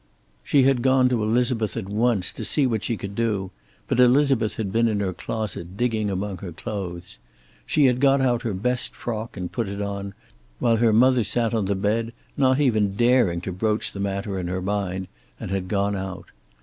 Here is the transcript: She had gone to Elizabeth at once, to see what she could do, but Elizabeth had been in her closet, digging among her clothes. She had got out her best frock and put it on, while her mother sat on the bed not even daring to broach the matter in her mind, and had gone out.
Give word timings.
She 0.43 0.63
had 0.63 0.81
gone 0.81 1.09
to 1.09 1.21
Elizabeth 1.21 1.77
at 1.77 1.87
once, 1.87 2.31
to 2.31 2.43
see 2.43 2.65
what 2.65 2.83
she 2.83 2.97
could 2.97 3.13
do, 3.13 3.51
but 3.87 3.99
Elizabeth 3.99 4.55
had 4.55 4.71
been 4.71 4.87
in 4.87 4.99
her 4.99 5.13
closet, 5.13 5.77
digging 5.77 6.09
among 6.09 6.39
her 6.39 6.51
clothes. 6.51 7.19
She 7.67 7.85
had 7.85 7.99
got 7.99 8.19
out 8.19 8.41
her 8.41 8.55
best 8.55 8.95
frock 8.95 9.37
and 9.37 9.51
put 9.51 9.69
it 9.69 9.79
on, 9.79 10.15
while 10.57 10.77
her 10.77 10.91
mother 10.91 11.23
sat 11.23 11.53
on 11.53 11.65
the 11.65 11.75
bed 11.75 12.13
not 12.35 12.59
even 12.59 12.93
daring 12.93 13.41
to 13.41 13.51
broach 13.51 13.91
the 13.91 13.99
matter 13.99 14.39
in 14.39 14.47
her 14.47 14.59
mind, 14.59 15.07
and 15.39 15.51
had 15.51 15.67
gone 15.67 15.95
out. 15.95 16.29